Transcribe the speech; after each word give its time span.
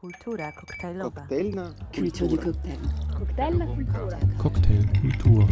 Kultura 0.00 0.52
koktajlowa. 0.52 1.10
Koktajlna 1.10 1.74
Culture 1.92 2.28
du 2.28 2.36
cocktail. 2.36 2.78
Cocktailkultur. 4.38 5.48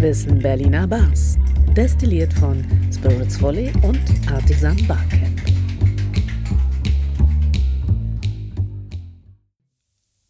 Wissen 0.00 0.40
Berliner 0.40 0.88
Bars. 0.88 1.38
Destilliert 1.76 2.32
von 2.32 2.64
Spirits 2.92 3.40
Volley 3.40 3.72
und 3.84 4.00
Artisan 4.32 4.76
Barcamp. 4.88 5.40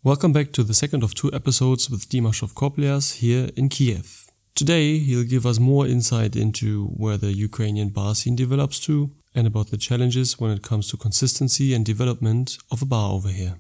Welcome 0.05 0.35
back 0.35 0.53
to 0.53 0.62
the 0.62 0.75
second 0.75 1.03
of 1.03 1.14
two 1.14 1.30
episodes 1.32 1.91
with 1.91 2.11
Dimashov 2.11 2.53
Koplias 2.53 3.14
here 3.23 3.51
in 3.57 3.71
Kiev. 3.71 4.27
Today 4.55 4.98
he'll 4.98 5.25
give 5.25 5.46
us 5.46 5.59
more 5.59 5.89
insight 5.89 6.37
into 6.37 6.91
where 6.98 7.17
the 7.17 7.32
Ukrainian 7.32 7.89
bar 7.89 8.14
scene 8.14 8.37
develops 8.37 8.79
to 8.80 9.09
and 9.35 9.47
about 9.47 9.71
the 9.71 9.77
challenges 9.77 10.39
when 10.39 10.51
it 10.51 10.62
comes 10.62 10.89
to 10.89 10.97
consistency 10.97 11.75
and 11.75 11.85
development 11.85 12.59
of 12.71 12.83
a 12.83 12.87
bar 12.87 13.12
over 13.12 13.29
here. 13.29 13.57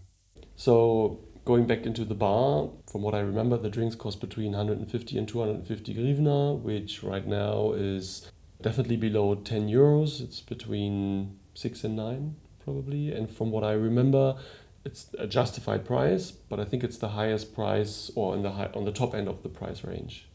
So, 0.56 1.20
going 1.44 1.66
back 1.66 1.86
into 1.86 2.04
the 2.04 2.14
bar, 2.14 2.70
from 2.90 3.02
what 3.02 3.14
I 3.14 3.20
remember, 3.20 3.56
the 3.56 3.70
drinks 3.70 3.94
cost 3.94 4.20
between 4.20 4.52
150 4.52 5.18
and 5.18 5.28
250 5.28 5.94
grivna, 5.94 6.60
which 6.60 7.02
right 7.02 7.26
now 7.26 7.72
is 7.72 8.30
definitely 8.60 8.96
below 8.96 9.34
10 9.34 9.68
euros. 9.68 10.20
It's 10.20 10.40
between 10.40 11.38
6 11.54 11.84
and 11.84 11.96
9, 11.96 12.36
probably. 12.64 13.12
And 13.12 13.30
from 13.30 13.50
what 13.50 13.64
I 13.64 13.72
remember, 13.72 14.36
it's 14.84 15.06
a 15.18 15.26
justified 15.26 15.84
price, 15.84 16.30
but 16.30 16.58
I 16.58 16.64
think 16.64 16.84
it's 16.84 16.98
the 16.98 17.10
highest 17.10 17.54
price 17.54 18.10
or 18.14 18.34
in 18.34 18.42
the 18.42 18.50
high, 18.52 18.70
on 18.74 18.84
the 18.84 18.92
top 18.92 19.14
end 19.14 19.28
of 19.28 19.42
the 19.42 19.48
price 19.48 19.84
range. 19.84 20.26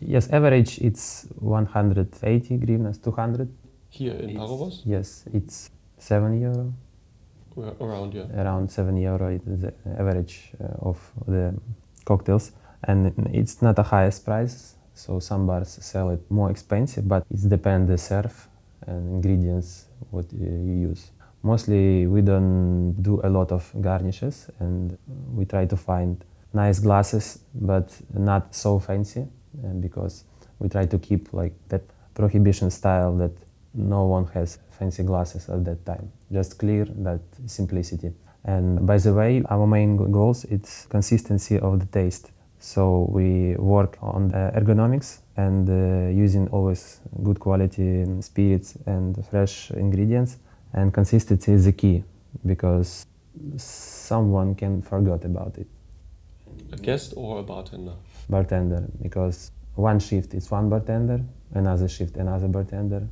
Yes, 0.00 0.30
average 0.30 0.78
it's 0.78 1.26
180 1.38 2.58
grivnas, 2.58 3.02
200. 3.02 3.52
Here 3.90 4.14
in 4.14 4.36
Parovos, 4.36 4.82
Yes, 4.84 5.24
it's 5.34 5.68
7 5.98 6.40
euro, 6.40 6.72
around 7.80 8.14
yeah. 8.14 8.26
around 8.40 8.70
7 8.70 8.96
euro 8.96 9.28
is 9.28 9.42
the 9.44 9.74
average 9.98 10.52
uh, 10.62 10.88
of 10.88 11.12
the 11.26 11.52
cocktails. 12.04 12.52
And 12.84 13.12
it's 13.34 13.60
not 13.60 13.76
the 13.76 13.82
highest 13.82 14.24
price, 14.24 14.76
so 14.94 15.18
some 15.20 15.46
bars 15.46 15.78
sell 15.82 16.10
it 16.10 16.20
more 16.30 16.50
expensive, 16.50 17.06
but 17.06 17.24
it 17.30 17.48
depends 17.48 17.88
the 17.88 17.98
serve 17.98 18.48
and 18.86 19.16
ingredients 19.16 19.86
what 20.10 20.24
uh, 20.32 20.36
you 20.38 20.88
use. 20.88 21.10
Mostly 21.42 22.06
we 22.06 22.22
don't 22.22 22.94
do 23.02 23.20
a 23.24 23.28
lot 23.28 23.50
of 23.52 23.70
garnishes 23.80 24.50
and 24.60 24.96
we 25.34 25.44
try 25.44 25.66
to 25.66 25.76
find 25.76 26.24
nice 26.52 26.78
glasses, 26.78 27.40
but 27.54 27.90
not 28.14 28.54
so 28.54 28.78
fancy 28.78 29.26
because 29.80 30.24
we 30.58 30.68
try 30.68 30.86
to 30.86 30.98
keep 30.98 31.32
like 31.32 31.54
that 31.68 31.82
prohibition 32.14 32.70
style 32.70 33.16
that 33.16 33.32
no 33.74 34.04
one 34.04 34.26
has 34.34 34.58
fancy 34.70 35.02
glasses 35.02 35.48
at 35.48 35.64
that 35.64 35.84
time. 35.86 36.10
Just 36.32 36.58
clear 36.58 36.84
that 36.84 37.20
simplicity. 37.46 38.12
And 38.44 38.86
by 38.86 38.98
the 38.98 39.12
way, 39.12 39.42
our 39.50 39.66
main 39.66 39.96
goals 39.96 40.44
it's 40.44 40.86
consistency 40.86 41.58
of 41.58 41.80
the 41.80 41.86
taste. 41.86 42.30
So 42.58 43.08
we 43.10 43.54
work 43.56 43.96
on 44.02 44.28
the 44.28 44.52
ergonomics 44.54 45.20
and 45.36 45.68
uh, 45.68 46.10
using 46.10 46.48
always 46.48 47.00
good 47.22 47.38
quality 47.40 48.04
spirits 48.20 48.76
and 48.86 49.24
fresh 49.30 49.70
ingredients. 49.70 50.38
And 50.72 50.92
consistency 50.92 51.52
is 51.52 51.64
the 51.64 51.72
key 51.72 52.04
because 52.46 53.06
someone 53.56 54.54
can 54.54 54.82
forget 54.82 55.24
about 55.24 55.56
it 55.58 55.66
A 56.72 56.76
guest 56.76 57.14
or 57.16 57.38
a 57.40 57.42
bartender. 57.42 57.94
bartender 58.28 58.84
because 59.02 59.50
one 59.74 59.98
shift 59.98 60.34
is 60.34 60.50
one 60.50 60.68
bartender, 60.68 61.20
another 61.54 61.88
shift 61.88 62.16
another 62.16 62.48
bartender. 62.48 63.06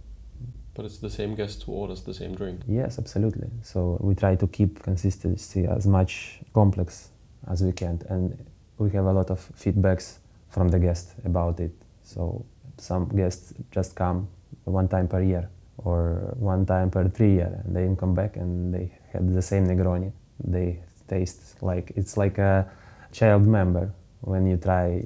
But 0.78 0.84
it's 0.84 0.98
the 0.98 1.10
same 1.10 1.34
guest 1.34 1.64
who 1.64 1.72
orders 1.72 2.02
the 2.02 2.14
same 2.14 2.36
drink. 2.36 2.60
Yes, 2.68 3.00
absolutely. 3.00 3.48
So 3.62 3.98
we 4.00 4.14
try 4.14 4.36
to 4.36 4.46
keep 4.46 4.80
consistency 4.80 5.66
as 5.66 5.88
much 5.88 6.38
complex 6.54 7.10
as 7.48 7.64
we 7.64 7.72
can, 7.72 8.00
and 8.08 8.38
we 8.78 8.88
have 8.90 9.06
a 9.06 9.12
lot 9.12 9.28
of 9.28 9.40
feedbacks 9.58 10.18
from 10.50 10.68
the 10.68 10.78
guests 10.78 11.16
about 11.24 11.58
it. 11.58 11.72
So 12.04 12.46
some 12.76 13.08
guests 13.08 13.54
just 13.72 13.96
come 13.96 14.28
one 14.66 14.86
time 14.86 15.08
per 15.08 15.20
year 15.20 15.50
or 15.78 16.36
one 16.38 16.64
time 16.64 16.90
per 16.90 17.08
three 17.08 17.32
year, 17.32 17.60
and 17.64 17.74
they 17.74 17.92
come 17.96 18.14
back 18.14 18.36
and 18.36 18.72
they 18.72 18.96
had 19.12 19.34
the 19.34 19.42
same 19.42 19.66
Negroni. 19.66 20.12
They 20.44 20.78
taste 21.08 21.60
like 21.60 21.90
it's 21.96 22.16
like 22.16 22.38
a 22.38 22.70
child 23.10 23.48
member 23.48 23.92
when 24.20 24.46
you 24.46 24.56
try 24.56 25.02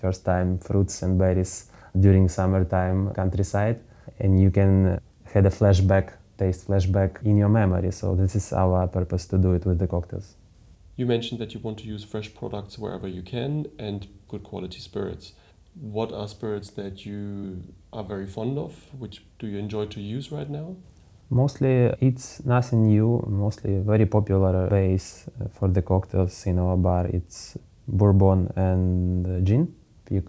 first 0.00 0.24
time 0.24 0.58
fruits 0.58 1.02
and 1.02 1.18
berries 1.18 1.66
during 1.98 2.28
summertime 2.28 3.12
countryside 3.12 3.80
and 4.18 4.40
you 4.40 4.50
can 4.50 5.00
had 5.24 5.46
a 5.46 5.50
flashback 5.50 6.14
taste 6.38 6.68
flashback 6.68 7.22
in 7.24 7.36
your 7.36 7.48
memory 7.48 7.92
so 7.92 8.14
this 8.14 8.34
is 8.34 8.52
our 8.52 8.86
purpose 8.88 9.26
to 9.26 9.38
do 9.38 9.52
it 9.52 9.64
with 9.64 9.78
the 9.78 9.86
cocktails 9.86 10.36
You 11.00 11.06
mentioned 11.06 11.40
that 11.40 11.54
you 11.54 11.60
want 11.60 11.78
to 11.78 11.86
use 11.94 12.04
fresh 12.04 12.28
products 12.34 12.78
wherever 12.78 13.08
you 13.08 13.22
can 13.22 13.52
and 13.78 14.06
good 14.28 14.42
quality 14.42 14.80
spirits. 14.80 15.32
What 15.96 16.12
are 16.12 16.28
spirits 16.28 16.68
that 16.72 17.06
you 17.06 17.62
are 17.90 18.04
very 18.04 18.26
fond 18.26 18.58
of? 18.58 18.72
Which 18.98 19.24
do 19.38 19.46
you 19.46 19.58
enjoy 19.58 19.86
to 19.86 20.00
use 20.00 20.30
right 20.30 20.50
now? 20.50 20.76
mostly 21.30 21.94
it's 22.00 22.44
nothing 22.44 22.88
new 22.88 23.24
mostly 23.28 23.78
very 23.78 24.04
popular 24.04 24.68
base 24.68 25.28
for 25.52 25.68
the 25.68 25.80
cocktails 25.80 26.44
in 26.46 26.58
our 26.58 26.76
bar 26.76 27.06
it's 27.06 27.56
bourbon 27.86 28.52
and 28.56 29.46
gin 29.46 29.72
few, 30.06 30.22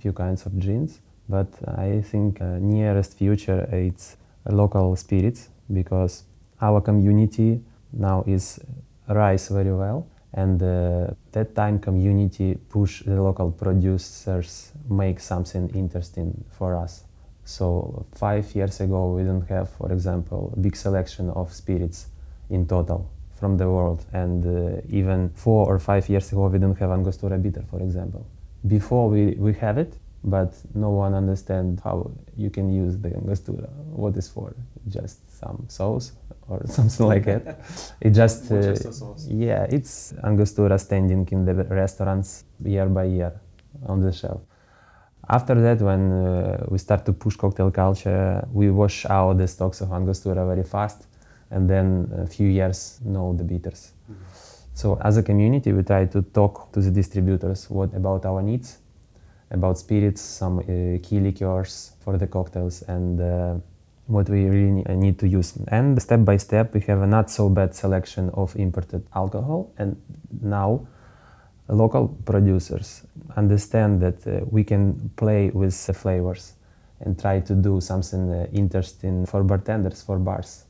few 0.00 0.12
kinds 0.12 0.46
of 0.46 0.58
gins 0.58 1.00
but 1.28 1.48
i 1.76 2.00
think 2.00 2.40
uh, 2.40 2.58
nearest 2.60 3.14
future 3.14 3.68
it's 3.72 4.16
local 4.50 4.96
spirits 4.96 5.50
because 5.72 6.24
our 6.60 6.80
community 6.80 7.60
now 7.92 8.24
is 8.26 8.60
rise 9.08 9.48
very 9.48 9.72
well 9.72 10.06
and 10.34 10.62
uh, 10.62 11.08
that 11.32 11.54
time 11.54 11.78
community 11.78 12.56
push 12.68 13.02
the 13.02 13.20
local 13.20 13.50
producers 13.50 14.72
make 14.88 15.20
something 15.20 15.68
interesting 15.74 16.44
for 16.50 16.76
us. 16.76 17.04
So 17.44 18.06
five 18.12 18.54
years 18.54 18.80
ago 18.80 19.12
we 19.14 19.22
didn't 19.22 19.48
have 19.48 19.70
for 19.70 19.90
example 19.90 20.52
a 20.56 20.60
big 20.60 20.76
selection 20.76 21.30
of 21.30 21.52
spirits 21.52 22.08
in 22.50 22.66
total 22.66 23.10
from 23.34 23.56
the 23.56 23.68
world. 23.68 24.04
And 24.12 24.44
uh, 24.44 24.80
even 24.90 25.30
four 25.30 25.66
or 25.66 25.78
five 25.78 26.08
years 26.08 26.30
ago 26.32 26.46
we 26.48 26.58
didn't 26.58 26.78
have 26.78 26.90
angostura 26.90 27.38
bitter 27.38 27.64
for 27.70 27.80
example. 27.80 28.26
Before 28.66 29.08
we, 29.08 29.34
we 29.38 29.54
have 29.54 29.78
it 29.78 29.94
but 30.24 30.54
no 30.74 30.90
one 30.90 31.14
understand 31.14 31.80
how 31.84 32.10
you 32.36 32.50
can 32.50 32.70
use 32.72 32.98
the 32.98 33.14
angostura 33.14 33.68
what 33.98 34.16
is 34.16 34.28
for? 34.28 34.54
Just 34.88 35.18
some 35.38 35.64
sauce 35.68 36.12
or 36.48 36.62
something 36.66 37.06
like 37.06 37.24
that 37.24 37.60
it 38.00 38.10
just 38.10 38.50
uh, 38.52 38.74
yeah 39.28 39.66
it's 39.68 40.14
angostura 40.24 40.78
standing 40.78 41.26
in 41.30 41.44
the 41.44 41.54
restaurants 41.54 42.44
year 42.64 42.86
by 42.86 43.04
year 43.04 43.32
on 43.86 44.00
the 44.00 44.12
shelf. 44.12 44.40
After 45.28 45.54
that 45.60 45.82
when 45.82 46.12
uh, 46.12 46.64
we 46.68 46.78
start 46.78 47.04
to 47.06 47.12
push 47.12 47.36
cocktail 47.36 47.70
culture 47.70 48.46
we 48.52 48.70
wash 48.70 49.04
out 49.06 49.38
the 49.38 49.46
stocks 49.46 49.80
of 49.80 49.92
angostura 49.92 50.46
very 50.46 50.64
fast 50.64 51.06
and 51.50 51.68
then 51.68 52.10
a 52.16 52.26
few 52.26 52.48
years 52.48 53.00
no 53.04 53.34
the 53.34 53.44
bitters. 53.44 53.92
So 54.74 54.98
as 55.02 55.16
a 55.16 55.22
community 55.22 55.72
we 55.72 55.82
try 55.82 56.06
to 56.06 56.22
talk 56.22 56.72
to 56.72 56.80
the 56.80 56.90
distributors 56.90 57.68
what 57.68 57.94
about 57.94 58.24
our 58.24 58.42
needs 58.42 58.78
about 59.50 59.78
spirits 59.78 60.20
some 60.20 60.58
uh, 60.58 60.98
key 61.02 61.20
liqueurs 61.20 61.92
for 62.00 62.18
the 62.18 62.26
cocktails 62.26 62.82
and 62.82 63.20
uh, 63.20 63.54
what 64.06 64.28
we 64.28 64.44
really 64.46 64.82
need 64.96 65.18
to 65.18 65.28
use 65.28 65.58
and 65.68 66.00
step 66.00 66.24
by 66.24 66.36
step 66.36 66.74
we 66.74 66.80
have 66.80 67.02
a 67.02 67.06
not 67.06 67.30
so 67.30 67.48
bad 67.48 67.74
selection 67.74 68.30
of 68.30 68.54
imported 68.56 69.06
alcohol 69.14 69.72
and 69.78 69.96
now 70.42 70.86
local 71.68 72.08
producers 72.24 73.02
understand 73.36 74.00
that 74.00 74.26
uh, 74.26 74.44
we 74.50 74.64
can 74.64 75.10
play 75.16 75.50
with 75.50 75.86
the 75.86 75.92
flavors 75.92 76.54
and 77.00 77.18
try 77.18 77.38
to 77.40 77.54
do 77.54 77.80
something 77.80 78.32
uh, 78.32 78.46
interesting 78.52 79.26
for 79.26 79.42
bartenders 79.42 80.02
for 80.02 80.18
bars 80.18 80.64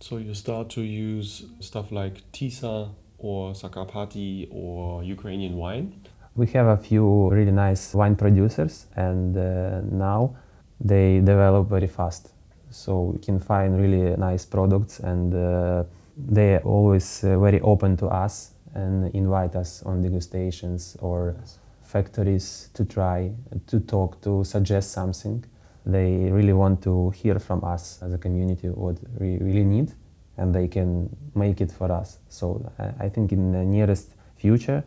So 0.00 0.18
you 0.18 0.34
start 0.34 0.68
to 0.70 0.82
use 0.82 1.46
stuff 1.60 1.90
like 1.90 2.30
Tisa 2.30 2.90
or 3.16 3.52
Sakarpati 3.52 4.48
or 4.50 5.02
Ukrainian 5.02 5.56
wine. 5.56 5.94
We 6.36 6.46
have 6.48 6.66
a 6.66 6.76
few 6.76 7.30
really 7.30 7.52
nice 7.52 7.94
wine 7.94 8.16
producers 8.16 8.86
and 8.96 9.36
uh, 9.36 9.80
now 9.90 10.34
they 10.80 11.20
develop 11.20 11.68
very 11.68 11.86
fast. 11.86 12.30
So 12.70 13.02
we 13.14 13.18
can 13.18 13.38
find 13.38 13.80
really 13.80 14.16
nice 14.16 14.44
products 14.44 14.98
and 14.98 15.32
uh, 15.32 15.84
they 16.16 16.56
are 16.56 16.62
always 16.64 17.22
uh, 17.22 17.38
very 17.38 17.60
open 17.60 17.96
to 17.98 18.06
us 18.06 18.52
and 18.74 19.14
invite 19.14 19.54
us 19.54 19.84
on 19.84 20.02
degustations 20.02 20.96
or 21.00 21.36
factories 21.82 22.70
to 22.74 22.84
try 22.84 23.30
to 23.68 23.78
talk 23.78 24.20
to 24.22 24.42
suggest 24.42 24.90
something. 24.90 25.44
They 25.86 26.30
really 26.32 26.52
want 26.52 26.82
to 26.82 27.10
hear 27.10 27.38
from 27.38 27.62
us 27.62 28.00
as 28.02 28.12
a 28.12 28.18
community 28.18 28.68
what 28.68 28.96
we 29.20 29.38
really 29.38 29.64
need 29.64 29.92
and 30.36 30.52
they 30.52 30.66
can 30.66 31.14
make 31.36 31.60
it 31.60 31.70
for 31.70 31.92
us. 31.92 32.18
So 32.28 32.72
i, 32.80 33.04
I 33.04 33.08
think 33.08 33.30
in 33.30 33.52
the 33.52 33.64
nearest 33.64 34.10
future 34.36 34.82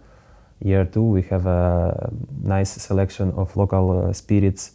year 0.59 0.85
two 0.85 1.03
we 1.03 1.21
have 1.21 1.45
a 1.45 2.11
nice 2.43 2.71
selection 2.71 3.31
of 3.31 3.55
local 3.55 3.91
uh, 3.91 4.13
spirits 4.13 4.71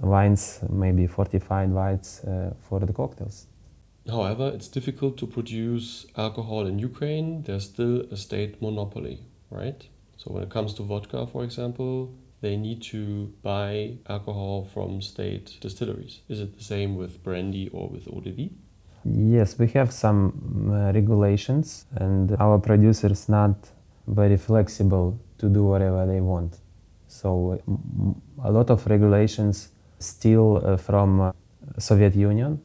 wines 0.00 0.60
maybe 0.70 1.06
fortified 1.06 1.70
wines 1.70 2.20
uh, 2.24 2.52
for 2.60 2.80
the 2.80 2.92
cocktails 2.92 3.46
However, 4.08 4.50
it's 4.54 4.68
difficult 4.68 5.18
to 5.18 5.26
produce 5.26 6.06
alcohol 6.16 6.66
in 6.66 6.78
Ukraine. 6.78 7.42
There's 7.42 7.64
still 7.64 8.02
a 8.10 8.16
state 8.16 8.60
monopoly, 8.60 9.20
right? 9.50 9.86
So 10.16 10.32
when 10.32 10.42
it 10.42 10.50
comes 10.50 10.74
to 10.74 10.82
vodka, 10.82 11.26
for 11.26 11.44
example, 11.44 12.12
they 12.40 12.56
need 12.56 12.82
to 12.94 13.32
buy 13.42 13.98
alcohol 14.08 14.68
from 14.72 15.02
state 15.02 15.58
distilleries. 15.60 16.20
Is 16.28 16.40
it 16.40 16.56
the 16.56 16.64
same 16.64 16.96
with 16.96 17.22
brandy 17.22 17.68
or 17.68 17.88
with 17.88 18.08
eau 18.08 18.20
de 18.20 18.32
vie? 18.32 18.50
Yes, 19.04 19.58
we 19.58 19.66
have 19.68 19.92
some 19.92 20.70
uh, 20.70 20.92
regulations, 20.92 21.86
and 21.96 22.36
our 22.38 22.58
producers 22.58 23.28
not 23.28 23.56
very 24.14 24.36
flexible 24.36 25.18
to 25.38 25.48
do 25.48 25.64
whatever 25.64 26.06
they 26.06 26.20
want. 26.20 26.58
So 27.08 27.60
mm, 27.68 28.14
a 28.44 28.50
lot 28.50 28.70
of 28.70 28.86
regulations 28.86 29.70
still 29.98 30.62
uh, 30.64 30.76
from 30.76 31.20
uh, 31.20 31.32
Soviet 31.78 32.14
Union, 32.14 32.60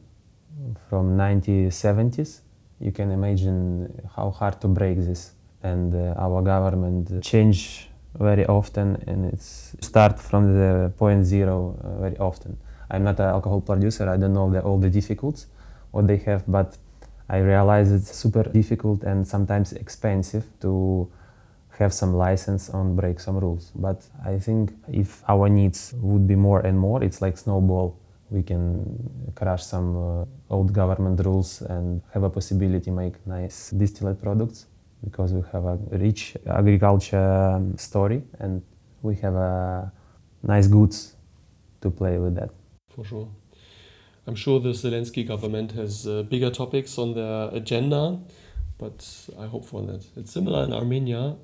from 0.88 1.16
1970s. 1.16 2.40
You 2.80 2.92
can 2.92 3.10
imagine 3.10 4.08
how 4.14 4.30
hard 4.30 4.60
to 4.60 4.68
break 4.68 4.98
this, 4.98 5.32
and 5.62 5.94
uh, 5.94 6.14
our 6.18 6.42
government 6.42 7.22
change 7.22 7.88
very 8.18 8.46
often, 8.46 9.02
and 9.06 9.32
it's 9.32 9.74
start 9.80 10.18
from 10.18 10.54
the 10.54 10.92
point 10.96 11.24
zero 11.24 11.78
uh, 11.82 12.00
very 12.00 12.18
often. 12.18 12.56
I'm 12.90 13.04
not 13.04 13.18
an 13.18 13.26
alcohol 13.26 13.60
producer. 13.60 14.08
I 14.08 14.16
don't 14.16 14.32
know 14.32 14.50
the, 14.50 14.60
all 14.60 14.78
the 14.78 14.90
difficulties 14.90 15.46
what 15.96 16.06
they 16.06 16.18
have, 16.18 16.44
but 16.46 16.76
I 17.28 17.38
realize 17.38 17.90
it's 17.90 18.14
super 18.14 18.44
difficult 18.44 19.02
and 19.02 19.26
sometimes 19.26 19.72
expensive 19.72 20.44
to 20.60 21.10
have 21.78 21.92
some 21.92 22.14
license 22.14 22.68
and 22.68 22.96
break 22.96 23.20
some 23.20 23.38
rules. 23.38 23.72
But 23.74 24.04
I 24.24 24.38
think 24.38 24.72
if 24.88 25.22
our 25.28 25.48
needs 25.48 25.94
would 26.00 26.26
be 26.26 26.34
more 26.34 26.60
and 26.60 26.78
more, 26.78 27.02
it's 27.02 27.20
like 27.20 27.36
snowball. 27.38 27.98
We 28.30 28.42
can 28.42 29.32
crush 29.34 29.64
some 29.64 29.96
uh, 29.96 30.54
old 30.54 30.72
government 30.72 31.24
rules 31.24 31.62
and 31.62 32.02
have 32.12 32.24
a 32.24 32.30
possibility 32.30 32.90
make 32.90 33.24
nice 33.26 33.70
distillate 33.70 34.20
products 34.20 34.66
because 35.04 35.32
we 35.32 35.42
have 35.52 35.64
a 35.64 35.78
rich 35.92 36.36
agriculture 36.46 37.62
story 37.76 38.22
and 38.40 38.62
we 39.02 39.14
have 39.16 39.34
a 39.34 39.92
nice 40.42 40.66
goods 40.66 41.14
to 41.80 41.90
play 41.90 42.18
with 42.18 42.34
that. 42.34 42.50
For 42.88 43.04
sure. 43.04 43.28
I'm 44.26 44.34
sure 44.34 44.58
the 44.58 44.70
Zelensky 44.70 45.26
government 45.26 45.72
has 45.72 46.06
uh, 46.06 46.22
bigger 46.24 46.50
topics 46.50 46.98
on 46.98 47.14
their 47.14 47.48
agenda, 47.54 48.18
but 48.76 49.28
I 49.38 49.46
hope 49.46 49.64
for 49.64 49.82
that. 49.82 50.04
It's 50.16 50.32
similar 50.32 50.64
in 50.64 50.72
Armenia. 50.72 51.36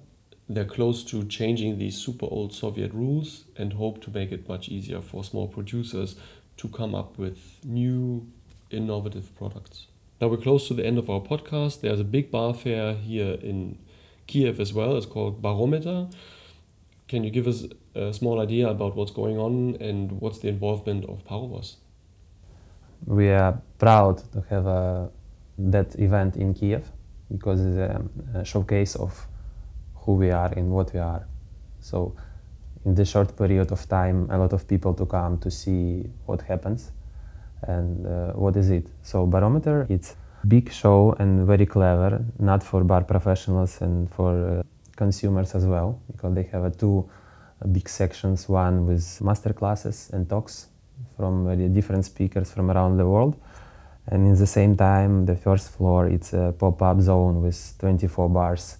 They're 0.48 0.64
close 0.64 1.04
to 1.04 1.24
changing 1.24 1.78
these 1.78 1.96
super 1.96 2.26
old 2.26 2.52
Soviet 2.52 2.92
rules 2.92 3.44
and 3.56 3.72
hope 3.72 4.02
to 4.02 4.10
make 4.10 4.32
it 4.32 4.48
much 4.48 4.68
easier 4.68 5.00
for 5.00 5.24
small 5.24 5.48
producers 5.48 6.16
to 6.58 6.68
come 6.68 6.94
up 6.94 7.18
with 7.18 7.38
new, 7.64 8.26
innovative 8.70 9.34
products. 9.36 9.86
Now 10.20 10.28
we're 10.28 10.36
close 10.36 10.68
to 10.68 10.74
the 10.74 10.84
end 10.84 10.98
of 10.98 11.08
our 11.08 11.20
podcast. 11.20 11.80
There's 11.80 12.00
a 12.00 12.04
big 12.04 12.30
bar 12.30 12.54
fair 12.54 12.94
here 12.94 13.38
in 13.42 13.78
Kiev 14.26 14.60
as 14.60 14.72
well. 14.72 14.96
It's 14.96 15.06
called 15.06 15.40
Barometer. 15.40 16.08
Can 17.08 17.24
you 17.24 17.30
give 17.30 17.46
us 17.46 17.64
a 17.94 18.12
small 18.12 18.40
idea 18.40 18.68
about 18.68 18.96
what's 18.96 19.10
going 19.10 19.38
on 19.38 19.76
and 19.80 20.20
what's 20.20 20.38
the 20.38 20.48
involvement 20.48 21.04
of 21.06 21.24
Parovos? 21.24 21.76
we 23.06 23.30
are 23.30 23.60
proud 23.78 24.18
to 24.32 24.44
have 24.48 24.66
uh, 24.66 25.06
that 25.58 25.94
event 25.98 26.36
in 26.36 26.54
Kiev 26.54 26.90
because 27.30 27.60
it's 27.60 27.76
a, 27.76 28.02
a, 28.34 28.44
showcase 28.44 28.94
of 28.96 29.26
who 30.02 30.14
we 30.14 30.30
are 30.30 30.52
and 30.56 30.70
what 30.70 30.92
we 30.92 31.00
are. 31.00 31.26
So, 31.80 32.14
in 32.84 32.94
this 32.94 33.10
short 33.10 33.36
period 33.36 33.70
of 33.70 33.88
time, 33.88 34.28
a 34.30 34.38
lot 34.38 34.52
of 34.52 34.66
people 34.66 34.94
to 34.94 35.06
come 35.06 35.38
to 35.38 35.50
see 35.50 36.04
what 36.26 36.42
happens 36.42 36.90
and 37.62 38.06
uh, 38.06 38.32
what 38.32 38.56
is 38.56 38.70
it. 38.70 38.88
So, 39.02 39.26
Barometer, 39.26 39.86
it's 39.88 40.16
big 40.48 40.72
show 40.72 41.14
and 41.18 41.46
very 41.46 41.66
clever, 41.66 42.24
not 42.38 42.62
for 42.62 42.82
bar 42.82 43.04
professionals 43.04 43.80
and 43.80 44.10
for 44.10 44.58
uh, 44.58 44.62
consumers 44.96 45.54
as 45.54 45.64
well, 45.66 46.00
because 46.10 46.34
they 46.34 46.42
have 46.44 46.76
two 46.76 47.08
big 47.70 47.88
sections, 47.88 48.48
one 48.48 48.86
with 48.86 49.20
master 49.20 49.52
classes 49.52 50.10
and 50.12 50.28
talks 50.28 50.66
from 51.16 51.46
uh, 51.46 51.54
different 51.54 52.04
speakers 52.04 52.50
from 52.50 52.70
around 52.70 52.96
the 52.96 53.06
world. 53.06 53.36
And 54.08 54.26
in 54.26 54.34
the 54.34 54.46
same 54.46 54.76
time, 54.76 55.26
the 55.26 55.36
first 55.36 55.70
floor, 55.70 56.08
it's 56.08 56.32
a 56.32 56.52
pop-up 56.58 57.00
zone 57.00 57.40
with 57.40 57.74
24 57.78 58.28
bars, 58.28 58.78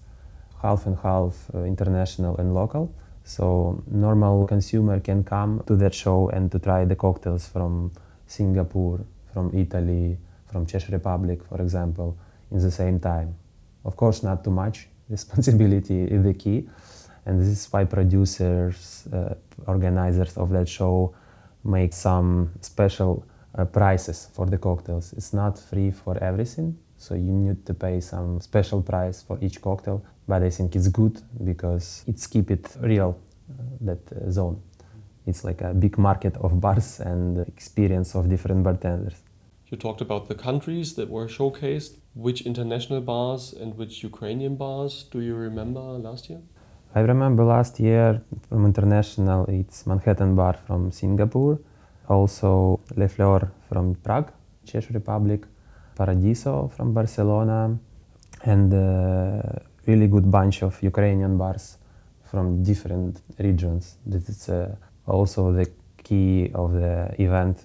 half 0.63 0.87
and 0.87 0.97
half 1.03 1.35
uh, 1.55 1.65
international 1.65 2.37
and 2.37 2.55
local. 2.55 2.95
So 3.25 3.83
normal 3.91 4.47
consumer 4.47 5.01
can 5.01 5.25
come 5.25 5.63
to 5.67 5.77
that 5.77 5.95
show 5.95 6.29
and 6.31 6.51
to 6.53 6.59
try 6.59 6.85
the 6.85 6.97
cocktails 6.97 7.47
from 7.47 7.93
Singapore, 8.27 9.01
from 9.33 9.51
Italy, 9.55 10.17
from 10.51 10.67
Czech 10.67 10.89
Republic, 10.91 11.43
for 11.45 11.61
example, 11.61 12.17
in 12.51 12.59
the 12.59 12.71
same 12.71 12.99
time. 12.99 13.35
Of 13.85 13.97
course, 13.97 14.23
not 14.23 14.45
too 14.45 14.51
much. 14.51 14.89
Responsibility 15.11 16.05
is 16.05 16.23
the 16.23 16.35
key. 16.35 16.69
And 17.27 17.41
this 17.41 17.49
is 17.49 17.73
why 17.73 17.85
producers, 17.85 19.07
uh, 19.13 19.35
organizers 19.67 20.37
of 20.37 20.51
that 20.51 20.69
show 20.69 21.15
make 21.65 21.93
some 21.93 22.51
special 22.61 23.25
uh, 23.57 23.65
prices 23.65 24.29
for 24.33 24.47
the 24.47 24.59
cocktails. 24.59 25.13
It's 25.13 25.33
not 25.33 25.59
free 25.59 25.91
for 25.91 26.19
everything, 26.23 26.77
so 27.03 27.15
you 27.15 27.33
need 27.45 27.67
to 27.67 27.75
pay 27.75 28.01
some 28.01 28.41
special 28.41 28.81
price 28.81 29.23
for 29.27 29.37
each 29.41 29.61
cocktail. 29.61 30.05
But 30.29 30.43
I 30.43 30.51
think 30.51 30.77
it's 30.77 30.89
good 30.89 31.21
because 31.45 32.05
it's 32.07 32.27
keep 32.27 32.51
it 32.51 32.77
real 32.81 33.19
uh, 33.51 33.63
that 33.81 34.01
uh, 34.13 34.31
zone. 34.31 34.63
It's 35.27 35.43
like 35.45 35.61
a 35.63 35.75
big 35.75 35.99
market 35.99 36.37
of 36.37 36.61
bars 36.61 37.01
and 37.01 37.39
experience 37.49 38.15
of 38.15 38.29
different 38.29 38.63
bartenders. 38.63 39.17
You 39.71 39.77
talked 39.79 40.01
about 40.01 40.29
the 40.29 40.35
countries 40.35 40.95
that 40.95 41.09
were 41.09 41.27
showcased. 41.27 41.97
Which 42.15 42.43
international 42.43 43.01
bars 43.01 43.55
and 43.55 43.75
which 43.79 44.05
Ukrainian 44.05 44.57
bars 44.57 45.05
do 45.11 45.21
you 45.21 45.35
remember 45.35 45.81
last 45.81 46.29
year? 46.29 46.41
I 46.95 47.01
remember 47.01 47.43
last 47.43 47.81
year 47.81 48.21
from 48.49 48.67
international, 48.67 49.47
it's 49.49 49.87
Manhattan 49.87 50.35
Bar 50.35 50.59
from 50.67 50.93
Singapore, 50.93 51.59
also 52.07 52.81
Le 52.97 53.09
Fleur 53.09 53.51
from 53.69 53.95
Prague, 53.95 54.31
Czech 54.67 54.91
Republic, 54.91 55.47
Paradiso 55.95 56.69
from 56.69 56.93
Barcelona, 56.93 57.79
and 58.45 58.73
a 58.73 59.63
really 59.87 60.09
good 60.09 60.31
bunch 60.31 60.63
of 60.63 60.83
Ukrainian 60.83 61.37
bars 61.37 61.79
from 62.25 62.63
different 62.63 63.21
regions. 63.39 63.99
This 64.07 64.29
is 64.29 64.49
uh, 64.49 64.75
also 65.07 65.53
the 65.53 65.67
key 66.03 66.51
of 66.55 66.73
the 66.73 67.15
event 67.19 67.65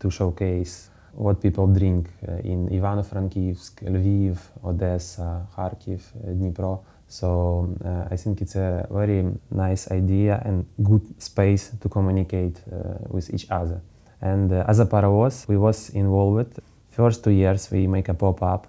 to 0.00 0.10
showcase 0.10 0.90
what 1.12 1.40
people 1.40 1.66
drink 1.66 2.10
uh, 2.28 2.38
in 2.42 2.68
Ivano-Frankivsk, 2.68 3.82
Lviv, 3.84 4.38
Odessa, 4.64 5.46
Kharkiv, 5.54 6.02
Dnipro. 6.26 6.80
So 7.06 7.68
uh, 7.84 8.08
I 8.10 8.16
think 8.16 8.40
it's 8.40 8.56
a 8.56 8.86
very 8.90 9.24
nice 9.50 9.90
idea 9.90 10.42
and 10.44 10.64
good 10.82 11.02
space 11.22 11.72
to 11.80 11.88
communicate 11.88 12.60
uh, 12.72 12.98
with 13.08 13.32
each 13.32 13.46
other. 13.50 13.80
And 14.20 14.52
uh, 14.52 14.64
as 14.66 14.80
a 14.80 14.86
Parovos, 14.86 15.46
we 15.46 15.56
was 15.56 15.90
involved. 15.90 16.58
First 16.94 17.24
two 17.24 17.32
years 17.32 17.72
we 17.72 17.88
make 17.88 18.08
a 18.08 18.14
pop-up 18.14 18.68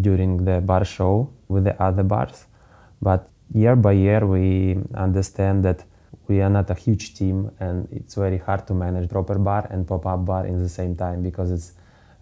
during 0.00 0.46
the 0.46 0.62
bar 0.62 0.86
show 0.86 1.28
with 1.48 1.64
the 1.64 1.74
other 1.82 2.02
bars, 2.02 2.46
but 3.02 3.28
year 3.52 3.76
by 3.76 3.92
year 3.92 4.26
we 4.26 4.78
understand 4.94 5.62
that 5.66 5.84
we 6.26 6.40
are 6.40 6.48
not 6.48 6.70
a 6.70 6.74
huge 6.74 7.12
team 7.12 7.50
and 7.60 7.86
it's 7.92 8.14
very 8.14 8.38
hard 8.38 8.66
to 8.68 8.72
manage 8.72 9.10
proper 9.10 9.38
bar 9.38 9.68
and 9.70 9.86
pop-up 9.86 10.24
bar 10.24 10.46
in 10.46 10.62
the 10.62 10.70
same 10.70 10.96
time 10.96 11.22
because 11.22 11.50
it's 11.50 11.72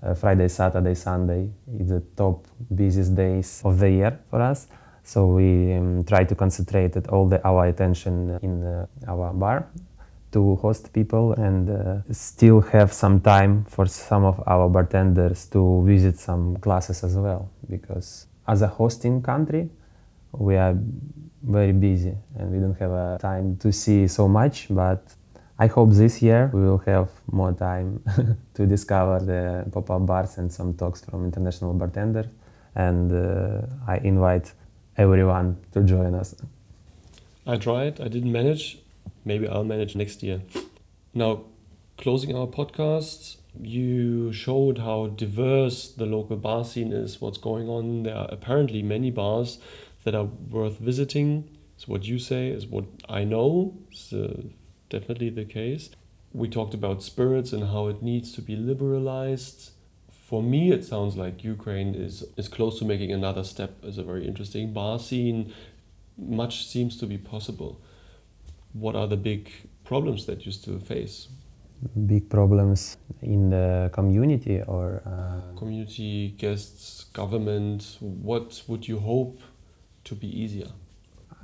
uh, 0.02 0.12
Friday, 0.14 0.48
Saturday, 0.48 0.94
Sunday. 0.94 1.48
It's 1.78 1.90
the 1.90 2.02
top 2.16 2.48
busiest 2.74 3.14
days 3.14 3.62
of 3.64 3.78
the 3.78 3.90
year 3.90 4.18
for 4.30 4.42
us. 4.42 4.66
So 5.04 5.26
we 5.26 5.72
um, 5.74 6.02
try 6.02 6.24
to 6.24 6.34
concentrate 6.34 6.96
all 7.08 7.28
the, 7.28 7.40
our 7.46 7.66
attention 7.66 8.40
in 8.42 8.64
uh, 8.64 8.86
our 9.06 9.32
bar 9.32 9.68
to 10.34 10.56
host 10.56 10.92
people 10.92 11.32
and 11.32 11.70
uh, 11.70 11.96
still 12.12 12.60
have 12.60 12.92
some 12.92 13.20
time 13.20 13.64
for 13.74 13.86
some 13.86 14.24
of 14.24 14.36
our 14.46 14.68
bartenders 14.68 15.46
to 15.46 15.82
visit 15.86 16.18
some 16.18 16.56
classes 16.58 17.02
as 17.04 17.16
well 17.16 17.48
because 17.70 18.26
as 18.46 18.62
a 18.62 18.68
hosting 18.68 19.22
country 19.22 19.70
we 20.32 20.56
are 20.56 20.76
very 21.42 21.72
busy 21.72 22.14
and 22.36 22.50
we 22.52 22.58
don't 22.58 22.78
have 22.78 22.90
a 22.90 23.18
time 23.20 23.56
to 23.56 23.72
see 23.72 24.08
so 24.08 24.28
much 24.28 24.66
but 24.70 25.02
i 25.58 25.66
hope 25.66 25.90
this 25.92 26.20
year 26.20 26.50
we 26.52 26.60
will 26.60 26.82
have 26.92 27.08
more 27.30 27.52
time 27.52 27.88
to 28.54 28.66
discover 28.66 29.18
the 29.20 29.64
pop-up 29.70 30.04
bars 30.04 30.38
and 30.38 30.52
some 30.52 30.74
talks 30.74 31.04
from 31.04 31.24
international 31.24 31.72
bartenders 31.72 32.26
and 32.74 33.12
uh, 33.12 33.62
i 33.86 33.96
invite 33.98 34.52
everyone 34.96 35.56
to 35.72 35.82
join 35.82 36.14
us. 36.14 36.34
I 37.46 37.56
tried, 37.56 38.00
I 38.00 38.08
didn't 38.08 38.32
manage. 38.32 38.78
Maybe 39.24 39.48
I'll 39.48 39.64
manage 39.64 39.96
next 39.96 40.22
year. 40.22 40.42
Now, 41.12 41.44
closing 41.98 42.36
our 42.36 42.46
podcast, 42.46 43.36
you 43.60 44.32
showed 44.32 44.78
how 44.78 45.08
diverse 45.08 45.88
the 45.88 46.06
local 46.06 46.36
bar 46.36 46.64
scene 46.64 46.92
is, 46.92 47.20
what's 47.20 47.38
going 47.38 47.68
on. 47.68 48.02
There 48.02 48.16
are 48.16 48.28
apparently 48.30 48.82
many 48.82 49.10
bars 49.10 49.58
that 50.04 50.14
are 50.14 50.24
worth 50.24 50.78
visiting. 50.78 51.48
So, 51.76 51.86
what 51.86 52.04
you 52.04 52.18
say 52.18 52.48
is 52.48 52.66
what 52.66 52.84
I 53.08 53.24
know. 53.24 53.76
It's 53.90 54.12
uh, 54.12 54.42
definitely 54.90 55.30
the 55.30 55.44
case. 55.44 55.90
We 56.32 56.48
talked 56.48 56.74
about 56.74 57.02
spirits 57.02 57.52
and 57.52 57.64
how 57.68 57.86
it 57.86 58.02
needs 58.02 58.32
to 58.32 58.42
be 58.42 58.56
liberalized 58.56 59.70
for 60.34 60.42
me, 60.42 60.72
it 60.72 60.84
sounds 60.84 61.16
like 61.16 61.44
Ukraine 61.44 61.94
is, 61.94 62.24
is 62.36 62.48
close 62.48 62.78
to 62.78 62.84
making 62.84 63.12
another 63.12 63.44
step 63.44 63.72
as 63.86 63.98
a 63.98 64.02
very 64.02 64.26
interesting 64.26 64.72
bar 64.72 64.98
scene. 64.98 65.52
Much 66.16 66.66
seems 66.66 66.96
to 66.98 67.06
be 67.06 67.18
possible. 67.18 67.80
What 68.74 68.94
are 68.96 69.06
the 69.06 69.16
big 69.16 69.50
problems 69.84 70.26
that 70.26 70.44
you 70.44 70.52
still 70.52 70.78
face? 70.78 71.28
Big 72.06 72.28
problems 72.28 72.98
in 73.22 73.50
the 73.50 73.90
community 73.92 74.62
or 74.66 75.02
uh, 75.06 75.56
community, 75.58 76.34
guests, 76.36 77.04
government. 77.12 77.96
What 78.00 78.62
would 78.68 78.86
you 78.86 78.98
hope 78.98 79.38
to 80.04 80.14
be 80.14 80.26
easier? 80.26 80.68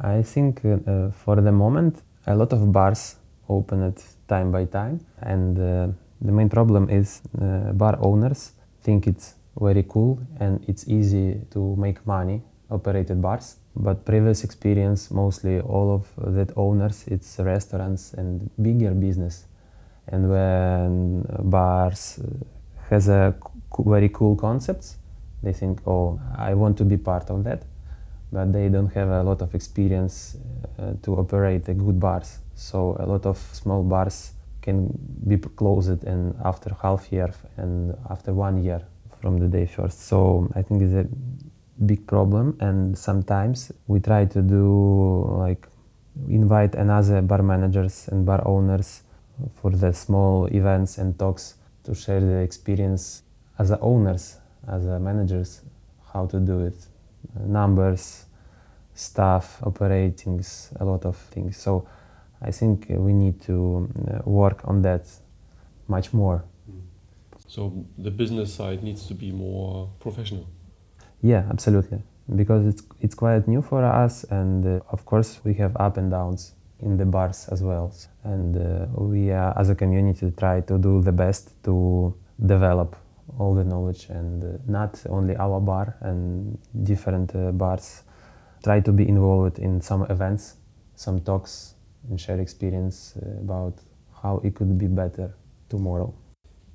I 0.01 0.23
think 0.23 0.65
uh, 0.65 1.11
for 1.11 1.41
the 1.41 1.53
moment, 1.53 2.03
a 2.27 2.35
lot 2.35 2.53
of 2.53 2.73
bars 2.73 3.17
open 3.49 3.83
it 3.83 4.05
time 4.29 4.51
by 4.53 4.65
time, 4.65 5.01
and 5.23 5.59
uh, 5.59 5.89
the 6.21 6.33
main 6.33 6.49
problem 6.49 6.89
is 6.89 7.23
uh, 7.41 7.73
bar 7.73 7.99
owners 8.01 8.53
think 8.83 9.07
it's 9.07 9.35
very 9.61 9.85
cool 9.89 10.19
and 10.39 10.65
it's 10.69 10.89
easy 10.89 11.41
to 11.51 11.77
make 11.77 12.07
money 12.07 12.43
operated 12.71 13.21
bars. 13.21 13.57
But 13.77 14.05
previous 14.05 14.45
experience, 14.45 15.11
mostly 15.11 15.61
all 15.61 15.95
of 15.95 16.35
that 16.35 16.53
owners, 16.57 17.05
it's 17.07 17.39
restaurants 17.39 18.15
and 18.15 18.51
bigger 18.61 18.91
business. 18.91 19.47
And 20.09 20.29
when 20.29 21.25
bars 21.39 22.19
has 22.89 23.09
a 23.09 23.35
very 23.79 24.09
cool 24.09 24.37
concepts, 24.37 24.97
they 25.43 25.53
think, 25.53 25.81
oh, 25.87 26.21
I 26.37 26.55
want 26.55 26.77
to 26.79 26.85
be 26.85 26.97
part 26.97 27.31
of 27.31 27.45
that 27.45 27.65
but 28.33 28.53
they 28.53 28.69
don't 28.69 28.93
have 28.93 29.09
a 29.09 29.23
lot 29.23 29.43
of 29.43 29.55
experience 29.55 30.37
uh, 30.79 30.93
to 31.03 31.17
operate 31.17 31.69
a 31.69 31.75
good 31.75 31.99
bars. 31.99 32.39
So 32.55 32.97
a 33.01 33.07
lot 33.07 33.27
of 33.27 33.39
small 33.53 33.83
bars 33.83 34.33
can 34.63 34.93
be 35.27 35.37
closed 35.39 36.05
and 36.05 36.35
after 36.45 36.77
half 36.83 37.11
year 37.13 37.33
and 37.57 37.97
after 38.09 38.33
one 38.33 38.63
year 38.63 38.83
from 39.21 39.39
the 39.39 39.49
day 39.49 39.67
first. 39.67 40.07
So 40.07 40.49
I 40.55 40.63
think 40.63 40.83
a 40.83 41.07
big 41.87 42.07
problem 42.07 42.57
and 42.61 42.97
sometimes 42.97 43.73
we 43.87 44.01
try 44.01 44.25
to 44.25 44.43
do 44.43 45.25
like 45.39 45.67
invite 46.29 46.75
another 46.75 47.23
bar 47.23 47.43
managers 47.43 48.09
and 48.09 48.27
bar 48.27 48.47
owners 48.47 49.03
for 49.55 49.71
the 49.71 49.93
small 49.93 50.47
events 50.47 50.99
and 50.99 51.19
talks 51.19 51.55
to 51.85 51.95
share 51.95 52.21
the 52.21 52.39
experience 52.39 53.23
as 53.59 53.71
owners, 53.81 54.37
as 54.69 54.85
managers, 54.85 55.63
how 56.13 56.27
to 56.27 56.39
do 56.41 56.61
it 56.61 56.75
numbers, 57.47 58.27
staff, 58.95 59.61
operatings, 59.63 60.73
a 60.81 60.85
lot 60.85 61.05
of 61.05 61.17
things. 61.17 61.57
So 61.57 61.87
I 62.43 62.51
think 62.51 62.87
we 62.89 63.13
need 63.13 63.41
to 63.43 63.89
uh, 64.09 64.29
work 64.29 64.63
on 64.65 64.83
that 64.83 65.07
much 65.89 66.13
more. 66.13 66.45
So 67.47 67.85
the 67.99 68.11
business 68.11 68.55
side 68.55 68.83
needs 68.83 69.07
to 69.09 69.15
be 69.15 69.33
more 69.33 69.91
professional. 70.01 70.47
Yeah, 71.23 71.45
absolutely. 71.51 72.03
Because 72.35 72.67
it's 72.67 72.83
it's 73.01 73.15
quite 73.15 73.49
new 73.49 73.63
for 73.63 73.85
us, 73.85 74.25
and 74.25 74.65
uh, 74.65 74.81
of 74.91 75.05
course 75.05 75.41
we 75.45 75.55
have 75.55 75.77
up 75.77 75.97
and 75.97 76.11
downs 76.11 76.55
in 76.81 76.97
the 76.97 77.05
bars 77.05 77.49
as 77.49 77.63
well. 77.63 77.93
And 78.25 78.57
uh, 78.57 78.87
we, 78.95 79.31
as 79.31 79.69
a 79.69 79.75
community, 79.75 80.33
try 80.37 80.61
to 80.63 80.79
do 80.79 81.03
the 81.03 81.13
best 81.13 81.63
to 81.65 82.15
develop 82.47 82.97
all 83.39 83.55
the 83.55 83.65
knowledge 83.65 84.07
and 84.09 84.43
uh, 84.45 84.59
not 84.67 85.03
only 85.09 85.37
our 85.37 85.61
bar 85.61 85.97
and 86.01 86.59
different 86.83 87.35
uh, 87.35 87.53
bars 87.53 88.03
try 88.65 88.81
to 88.81 88.93
be 88.93 89.09
involved 89.09 89.59
in 89.59 89.81
some 89.81 90.03
events 90.11 90.57
some 90.95 91.21
talks 91.21 91.75
and 92.09 92.21
share 92.21 92.41
experience 92.41 93.15
uh, 93.17 93.41
about 93.41 93.75
how 94.23 94.41
it 94.45 94.55
could 94.55 94.77
be 94.79 94.87
better 94.87 95.33
tomorrow 95.69 96.13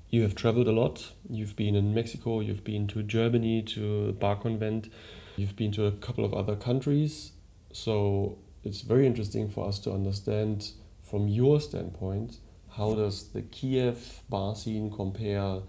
you 0.09 0.21
have 0.21 0.35
traveled 0.35 0.67
a 0.67 0.71
lot 0.71 1.11
you've 1.29 1.55
been 1.55 1.75
in 1.75 1.93
mexico 1.93 2.39
you've 2.39 2.63
been 2.63 2.87
to 2.87 3.03
germany 3.03 3.61
to 3.61 4.13
bar 4.13 4.35
convent 4.35 4.89
you've 5.35 5.55
been 5.55 5.71
to 5.71 5.85
a 5.85 5.91
couple 5.91 6.23
of 6.23 6.33
other 6.33 6.55
countries 6.55 7.31
so 7.71 8.37
it's 8.63 8.81
very 8.81 9.05
interesting 9.05 9.49
for 9.49 9.67
us 9.67 9.79
to 9.79 9.91
understand 9.91 10.71
from 11.03 11.27
your 11.27 11.59
standpoint 11.59 12.37
how 12.77 12.93
does 12.93 13.29
the 13.29 13.41
kiev 13.41 14.21
bar 14.29 14.55
scene 14.55 14.91
compare 14.91 15.61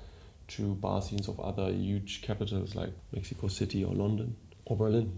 to 0.48 0.74
bar 0.74 1.02
scenes 1.02 1.28
of 1.28 1.38
other 1.40 1.70
huge 1.70 2.22
capitals 2.22 2.74
like 2.74 2.92
Mexico 3.12 3.48
City 3.48 3.84
or 3.84 3.94
London 3.94 4.36
or 4.64 4.76
Berlin? 4.76 5.12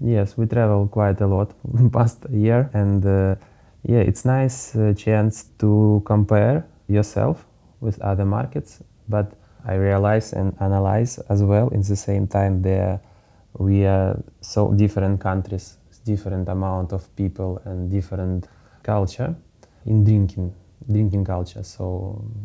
Yes, 0.00 0.36
we 0.36 0.46
travel 0.46 0.88
quite 0.88 1.20
a 1.20 1.26
lot 1.26 1.54
past 1.92 2.26
year, 2.30 2.70
and 2.72 3.04
uh, 3.04 3.36
yeah, 3.82 4.00
it's 4.00 4.24
nice 4.24 4.74
uh, 4.74 4.92
chance 4.96 5.44
to 5.58 6.02
compare 6.04 6.66
yourself 6.88 7.46
with 7.84 8.00
other 8.00 8.24
markets. 8.24 8.82
But 9.08 9.32
I 9.66 9.74
realize 9.74 10.32
and 10.32 10.56
analyze 10.60 11.18
as 11.28 11.42
well 11.42 11.68
in 11.68 11.82
the 11.82 11.96
same 11.96 12.26
time 12.26 12.62
there 12.62 13.00
we 13.58 13.86
are 13.86 14.20
so 14.40 14.72
different 14.72 15.20
countries, 15.20 15.76
different 16.04 16.48
amount 16.48 16.92
of 16.92 17.02
people 17.16 17.62
and 17.64 17.90
different 17.90 18.48
culture 18.82 19.34
in 19.86 20.04
drinking 20.04 20.52
drinking 20.90 21.24
culture. 21.24 21.62
So 21.62 21.84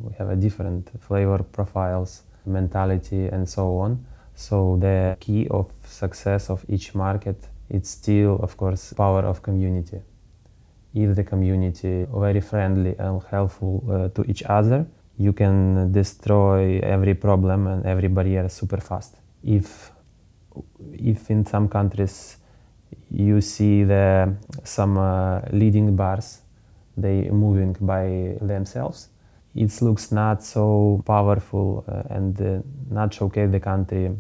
we 0.02 0.14
have 0.20 0.30
a 0.30 0.36
different 0.36 0.90
flavor 1.00 1.40
profiles 1.44 2.24
mentality 2.46 3.28
and 3.28 3.48
so 3.48 3.78
on. 3.80 4.06
So 4.36 4.78
the 4.80 5.18
key 5.20 5.48
of 5.50 5.72
success 5.84 6.50
of 6.50 6.66
each 6.70 6.96
market 6.96 7.50
it's 7.70 7.90
still 7.90 8.40
of 8.42 8.58
course 8.58 8.94
power 8.94 9.22
of 9.22 9.42
community. 9.42 10.02
If 10.94 11.16
the 11.16 11.24
community 11.24 12.08
very 12.12 12.42
friendly 12.42 12.96
and 12.98 13.22
helpful 13.30 13.84
uh, 13.90 14.08
to 14.10 14.30
each 14.30 14.44
other, 14.44 14.88
you 15.20 15.34
can 15.34 15.92
destroy 15.92 16.80
every 16.80 17.14
problem 17.14 17.68
and 17.68 17.86
every 17.86 18.08
barrier 18.08 18.50
super 18.50 18.82
fast. 18.82 19.14
If 19.44 19.92
if 20.94 21.30
in 21.30 21.46
some 21.46 21.68
countries 21.68 22.38
you 23.12 23.42
see 23.42 23.84
the 23.84 24.36
some 24.64 24.98
uh, 24.98 25.42
leading 25.52 25.96
bars 25.96 26.42
they 26.98 27.30
moving 27.30 27.76
by 27.80 28.36
themselves 28.42 29.10
it 29.56 29.82
looks 29.82 30.12
not 30.12 30.44
so 30.44 31.04
powerful 31.06 31.84
uh, 31.88 32.16
and 32.16 32.40
uh, 32.42 32.60
not 32.90 33.14
showcase 33.14 33.50
the 33.52 33.60
country 33.60 34.16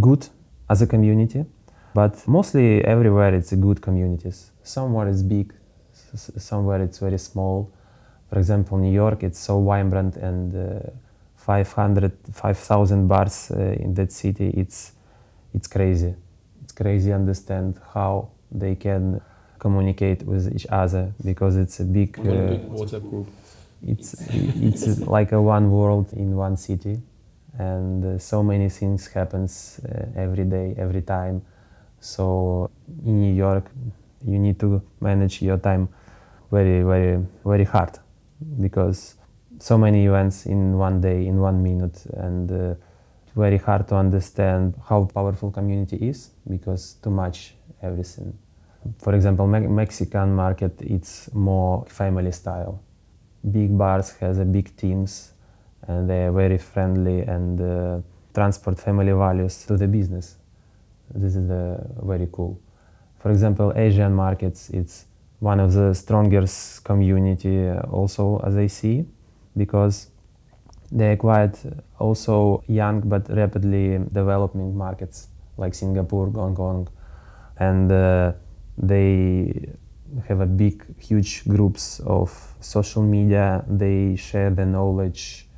good 0.00 0.26
as 0.70 0.82
a 0.82 0.86
community. 0.86 1.44
But 1.94 2.26
mostly 2.26 2.82
everywhere 2.84 3.34
it's 3.34 3.52
a 3.52 3.56
good 3.56 3.82
communities. 3.82 4.50
Somewhere 4.62 5.08
it's 5.08 5.22
big, 5.22 5.52
somewhere 6.14 6.82
it's 6.82 6.98
very 6.98 7.18
small. 7.18 7.70
For 8.32 8.38
example, 8.38 8.78
New 8.78 8.92
York, 8.92 9.22
it's 9.24 9.38
so 9.38 9.60
vibrant 9.60 10.16
and 10.16 10.54
uh, 10.56 10.90
500, 11.36 12.12
5,000 12.32 13.06
bars 13.06 13.50
uh, 13.50 13.58
in 13.58 13.92
that 13.92 14.10
city. 14.10 14.48
It's, 14.56 14.92
it's 15.52 15.68
crazy. 15.68 16.14
It's 16.64 16.72
crazy 16.72 17.10
to 17.10 17.16
understand 17.16 17.78
how 17.92 18.30
they 18.50 18.74
can 18.74 19.20
communicate 19.58 20.22
with 20.22 20.50
each 20.54 20.66
other 20.70 21.12
because 21.22 21.56
it's 21.56 21.80
a 21.80 21.84
big, 21.84 22.18
uh, 22.20 22.22
big 22.22 22.70
WhatsApp 22.70 23.10
group 23.10 23.28
it's 23.86 24.14
it's 24.60 25.00
like 25.16 25.32
a 25.32 25.40
one 25.40 25.70
world 25.70 26.12
in 26.12 26.36
one 26.36 26.56
city 26.56 27.00
and 27.58 28.04
uh, 28.04 28.18
so 28.18 28.42
many 28.42 28.68
things 28.68 29.08
happens 29.08 29.80
uh, 29.88 30.06
every 30.16 30.44
day 30.44 30.74
every 30.78 31.02
time 31.02 31.42
so 32.00 32.70
in 33.04 33.20
new 33.20 33.34
york 33.34 33.70
you 34.24 34.38
need 34.38 34.58
to 34.58 34.80
manage 35.00 35.42
your 35.42 35.58
time 35.58 35.88
very 36.50 36.82
very 36.82 37.24
very 37.44 37.64
hard 37.64 37.98
because 38.60 39.16
so 39.58 39.78
many 39.78 40.06
events 40.06 40.46
in 40.46 40.78
one 40.78 41.00
day 41.00 41.26
in 41.26 41.40
one 41.40 41.62
minute 41.62 42.04
and 42.14 42.50
uh, 42.50 42.74
very 43.34 43.58
hard 43.58 43.88
to 43.88 43.94
understand 43.94 44.74
how 44.88 45.04
powerful 45.04 45.50
community 45.50 45.96
is 45.96 46.30
because 46.48 46.94
too 47.02 47.10
much 47.10 47.54
everything 47.82 48.36
for 48.98 49.14
example 49.14 49.46
Me- 49.46 49.66
mexican 49.66 50.34
market 50.34 50.72
it's 50.80 51.32
more 51.32 51.84
family 51.86 52.32
style 52.32 52.82
big 53.50 53.76
bars 53.76 54.12
has 54.20 54.38
a 54.38 54.44
big 54.44 54.76
teams 54.76 55.32
and 55.88 56.08
they 56.08 56.24
are 56.24 56.32
very 56.32 56.58
friendly 56.58 57.22
and 57.22 57.60
uh, 57.60 58.00
transport 58.34 58.78
family 58.78 59.12
values 59.12 59.64
to 59.66 59.76
the 59.76 59.86
business. 59.86 60.36
This 61.14 61.36
is 61.36 61.50
uh, 61.50 61.84
very 62.02 62.28
cool. 62.32 62.60
For 63.18 63.30
example, 63.30 63.72
Asian 63.76 64.14
markets, 64.14 64.70
it's 64.70 65.06
one 65.42 65.58
of 65.58 65.72
the 65.72 65.92
strongest 65.92 66.84
community 66.84 67.68
also 67.90 68.38
as 68.46 68.56
I 68.56 68.68
see 68.68 69.04
because 69.56 70.08
they 70.92 71.10
are 71.10 71.16
quite 71.16 71.56
also 71.98 72.62
young 72.68 73.00
but 73.00 73.28
rapidly 73.28 73.98
developing 74.12 74.76
markets 74.76 75.26
like 75.56 75.74
Singapore, 75.74 76.30
Hong 76.30 76.54
Kong, 76.54 76.88
and 77.58 77.90
uh, 77.90 78.32
they 78.78 79.68
have 80.28 80.40
a 80.40 80.46
big, 80.46 80.84
huge 81.00 81.44
groups 81.48 81.98
of 82.00 82.30
social 82.60 83.02
media. 83.02 83.64
They 83.68 84.14
share 84.14 84.50
the 84.50 84.64
knowledge. 84.64 85.48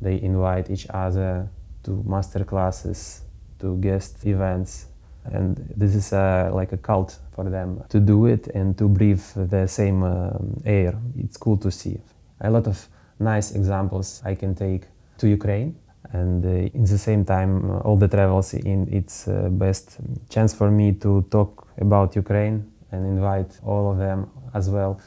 They 0.00 0.20
invite 0.20 0.68
each 0.68 0.88
other 0.90 1.48
to 1.84 2.02
master 2.06 2.44
classes, 2.44 3.22
to 3.60 3.76
guest 3.76 4.26
events, 4.26 4.86
and 5.32 5.56
this 5.76 5.94
is 5.94 6.12
a, 6.12 6.50
like 6.52 6.72
a 6.72 6.76
cult 6.76 7.18
for 7.34 7.44
them 7.44 7.82
to 7.88 8.00
do 8.00 8.26
it 8.26 8.48
and 8.48 8.76
to 8.78 8.88
breathe 8.88 9.22
the 9.36 9.66
same 9.66 10.02
um, 10.02 10.60
air. 10.64 10.94
It's 11.18 11.36
cool 11.36 11.56
to 11.58 11.70
see. 11.70 12.00
A 12.40 12.50
lot 12.50 12.66
of 12.66 12.88
nice 13.18 13.52
examples 13.52 14.22
I 14.24 14.34
can 14.34 14.54
take 14.54 14.84
to 15.18 15.28
Ukraine. 15.28 15.74
and 16.12 16.44
uh, 16.44 16.48
in 16.48 16.84
the 16.84 16.98
same 16.98 17.24
time 17.24 17.70
uh, 17.70 17.78
all 17.78 17.96
the 17.96 18.08
travels 18.08 18.54
in 18.54 18.88
its 18.92 19.28
uh, 19.28 19.48
best 19.50 19.98
chance 20.28 20.54
for 20.54 20.70
me 20.70 20.92
to 20.92 21.22
talk 21.30 21.68
about 21.78 22.16
Ukraine 22.16 22.70
and 22.92 23.06
invite 23.06 23.58
all 23.64 23.92
of 23.92 23.98
them 23.98 24.30
as 24.54 24.70
well 24.70 25.00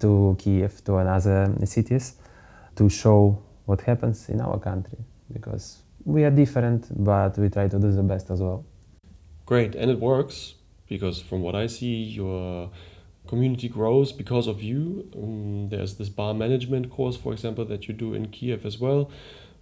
to 0.00 0.36
Kiev 0.38 0.82
to 0.84 0.96
another 0.96 1.54
cities 1.64 2.16
to 2.76 2.88
show 2.88 3.40
what 3.66 3.80
happens 3.82 4.28
in 4.28 4.40
our 4.40 4.58
country 4.58 4.98
because 5.32 5.82
we 6.04 6.24
are 6.24 6.30
different 6.30 6.86
but 7.04 7.38
we 7.38 7.48
try 7.48 7.68
to 7.68 7.78
do 7.78 7.92
the 7.92 8.02
best 8.02 8.30
as 8.30 8.40
well 8.40 8.64
great 9.50 9.72
and 9.74 9.90
it 9.90 9.98
works 9.98 10.54
because 10.88 11.16
from 11.28 11.40
what 11.42 11.54
I 11.54 11.66
see 11.66 11.96
your 12.20 12.70
community 13.26 13.68
grows 13.68 14.12
because 14.22 14.46
of 14.46 14.62
you 14.62 14.80
um, 15.22 15.68
there's 15.70 15.94
this 16.00 16.10
bar 16.18 16.34
management 16.34 16.90
course 16.90 17.16
for 17.16 17.32
example 17.32 17.64
that 17.66 17.88
you 17.88 17.94
do 18.04 18.14
in 18.14 18.28
Kiev 18.28 18.64
as 18.64 18.78
well 18.78 19.10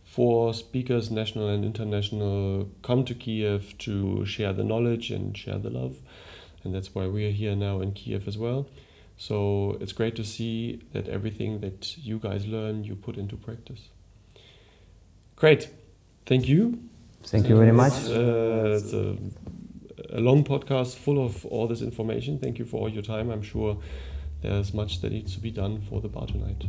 for 0.07 0.55
speakers, 0.55 1.11
national 1.11 1.49
and 1.49 1.65
international, 1.65 2.69
come 2.83 3.05
to 3.05 3.15
Kiev 3.15 3.77
to 3.79 4.25
share 4.25 4.53
the 4.53 4.63
knowledge 4.63 5.11
and 5.11 5.37
share 5.37 5.59
the 5.59 5.69
love. 5.69 5.97
And 6.63 6.75
that's 6.75 6.95
why 6.95 7.07
we 7.09 7.27
are 7.27 7.33
here 7.33 7.57
now 7.57 7.81
in 7.81 7.93
Kiev 7.93 8.29
as 8.29 8.39
well. 8.39 8.69
So 9.19 9.77
it's 9.81 9.93
great 9.93 10.15
to 10.17 10.25
see 10.25 10.83
that 10.93 11.09
everything 11.09 11.61
that 11.61 11.99
you 11.99 12.19
guys 12.19 12.47
learn, 12.47 12.85
you 12.85 12.95
put 12.95 13.17
into 13.17 13.37
practice. 13.37 13.89
Great. 15.35 15.69
Thank 16.25 16.49
you. 16.49 16.81
Thank 17.25 17.49
you 17.49 17.57
very 17.57 17.73
much. 17.73 17.93
Uh, 18.09 19.17
a, 20.17 20.19
a 20.19 20.21
long 20.21 20.45
podcast 20.45 20.97
full 20.97 21.25
of 21.25 21.45
all 21.47 21.67
this 21.67 21.83
information. 21.83 22.39
Thank 22.39 22.59
you 22.59 22.65
for 22.65 22.81
all 22.81 22.89
your 22.89 23.03
time. 23.03 23.31
I'm 23.31 23.43
sure 23.43 23.79
there's 24.43 24.75
much 24.75 25.01
that 25.01 25.13
needs 25.13 25.35
to 25.35 25.41
be 25.41 25.51
done 25.51 25.81
for 25.81 26.01
the 26.01 26.09
bar 26.09 26.27
tonight. 26.27 26.65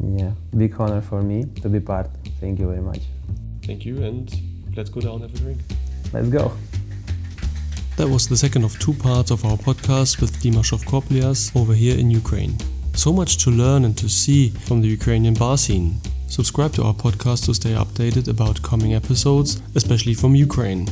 Yeah, 0.00 0.32
big 0.56 0.74
honor 0.80 1.00
for 1.00 1.22
me 1.22 1.44
to 1.62 1.68
be 1.68 1.80
part. 1.80 2.08
Thank 2.40 2.58
you 2.58 2.68
very 2.68 2.82
much. 2.82 3.02
Thank 3.64 3.84
you, 3.84 4.02
and 4.02 4.34
let's 4.76 4.90
go 4.90 5.00
down 5.00 5.22
and 5.22 5.22
have 5.22 5.34
a 5.34 5.38
drink. 5.38 5.58
Let's 6.12 6.28
go. 6.28 6.52
That 7.96 8.08
was 8.08 8.26
the 8.26 8.36
second 8.36 8.64
of 8.64 8.78
two 8.78 8.94
parts 8.94 9.30
of 9.30 9.44
our 9.44 9.56
podcast 9.56 10.20
with 10.20 10.32
Dimashov 10.42 10.84
Koplias 10.84 11.54
over 11.54 11.74
here 11.74 11.96
in 11.96 12.10
Ukraine. 12.10 12.56
So 12.94 13.12
much 13.12 13.36
to 13.44 13.50
learn 13.50 13.84
and 13.84 13.96
to 13.98 14.08
see 14.08 14.50
from 14.50 14.80
the 14.80 14.88
Ukrainian 14.88 15.34
bar 15.34 15.56
scene. 15.56 16.00
Subscribe 16.26 16.72
to 16.72 16.82
our 16.84 16.94
podcast 16.94 17.44
to 17.44 17.54
stay 17.54 17.74
updated 17.74 18.28
about 18.28 18.62
coming 18.62 18.94
episodes, 18.94 19.62
especially 19.74 20.14
from 20.14 20.34
Ukraine. 20.34 20.86